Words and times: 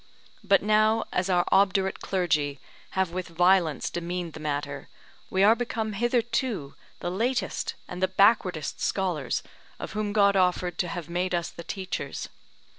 But 0.43 0.63
now, 0.63 1.03
as 1.13 1.29
our 1.29 1.45
obdurate 1.51 1.99
clergy 1.99 2.59
have 2.97 3.11
with 3.11 3.27
violence 3.27 3.87
demeaned 3.91 4.33
the 4.33 4.39
matter, 4.39 4.89
we 5.29 5.43
are 5.43 5.53
become 5.55 5.93
hitherto 5.93 6.73
the 7.01 7.11
latest 7.11 7.75
and 7.87 8.01
the 8.01 8.07
backwardest 8.07 8.81
scholars, 8.81 9.43
of 9.77 9.91
whom 9.91 10.11
God 10.11 10.35
offered 10.35 10.79
to 10.79 10.87
have 10.87 11.07
made 11.07 11.35
us 11.35 11.51
the 11.51 11.63
teachers. 11.63 12.29